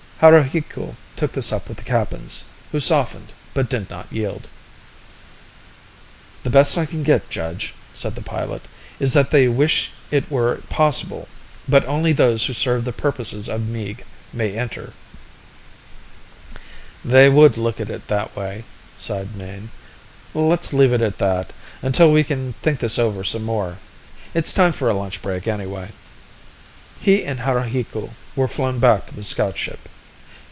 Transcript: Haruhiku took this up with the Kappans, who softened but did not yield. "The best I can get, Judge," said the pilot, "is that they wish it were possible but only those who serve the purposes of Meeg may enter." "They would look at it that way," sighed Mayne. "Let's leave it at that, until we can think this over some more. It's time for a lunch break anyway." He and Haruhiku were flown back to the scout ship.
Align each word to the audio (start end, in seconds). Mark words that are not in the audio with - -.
Haruhiku 0.21 0.97
took 1.15 1.31
this 1.31 1.51
up 1.51 1.67
with 1.67 1.77
the 1.79 1.83
Kappans, 1.83 2.43
who 2.71 2.79
softened 2.79 3.33
but 3.55 3.67
did 3.67 3.89
not 3.89 4.13
yield. 4.13 4.47
"The 6.43 6.51
best 6.51 6.77
I 6.77 6.85
can 6.85 7.01
get, 7.01 7.31
Judge," 7.31 7.73
said 7.95 8.13
the 8.13 8.21
pilot, 8.21 8.61
"is 8.99 9.13
that 9.13 9.31
they 9.31 9.47
wish 9.47 9.89
it 10.11 10.29
were 10.29 10.61
possible 10.69 11.27
but 11.67 11.83
only 11.87 12.13
those 12.13 12.45
who 12.45 12.53
serve 12.53 12.85
the 12.85 12.91
purposes 12.93 13.49
of 13.49 13.67
Meeg 13.67 14.05
may 14.31 14.55
enter." 14.55 14.93
"They 17.03 17.27
would 17.27 17.57
look 17.57 17.79
at 17.81 17.89
it 17.89 18.07
that 18.07 18.35
way," 18.35 18.63
sighed 18.95 19.35
Mayne. 19.35 19.71
"Let's 20.35 20.71
leave 20.71 20.93
it 20.93 21.01
at 21.01 21.17
that, 21.17 21.51
until 21.81 22.11
we 22.11 22.23
can 22.23 22.53
think 22.61 22.77
this 22.79 22.99
over 22.99 23.23
some 23.23 23.41
more. 23.41 23.79
It's 24.35 24.53
time 24.53 24.73
for 24.73 24.87
a 24.87 24.93
lunch 24.93 25.19
break 25.23 25.47
anyway." 25.47 25.93
He 26.99 27.25
and 27.25 27.39
Haruhiku 27.39 28.11
were 28.35 28.47
flown 28.47 28.77
back 28.77 29.07
to 29.07 29.15
the 29.15 29.23
scout 29.23 29.57
ship. 29.57 29.89